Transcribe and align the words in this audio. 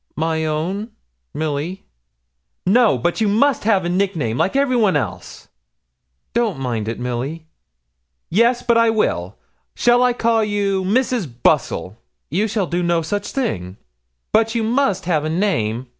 'My 0.15 0.45
own, 0.45 0.89
Milly.' 1.31 1.83
'No, 2.65 2.97
but 2.97 3.21
you 3.21 3.27
must 3.27 3.65
have 3.65 3.85
a 3.85 3.89
nickname, 3.89 4.35
like 4.39 4.55
every 4.55 4.75
one 4.75 4.95
else.' 4.95 5.47
'Don't 6.33 6.57
mind 6.57 6.87
it, 6.87 6.99
Milly.' 6.99 7.45
'Yes, 8.27 8.63
but 8.63 8.79
I 8.79 8.89
will. 8.89 9.37
Shall 9.75 10.01
I 10.01 10.13
call 10.13 10.43
you 10.43 10.83
Mrs. 10.83 11.31
Bustle?' 11.43 11.99
'You 12.31 12.47
shall 12.47 12.65
do 12.65 12.81
no 12.81 13.03
such 13.03 13.27
thing.' 13.29 13.77
'But 14.31 14.55
you 14.55 14.63
must 14.63 15.05
have 15.05 15.23
a 15.23 15.29
name.' 15.29 15.85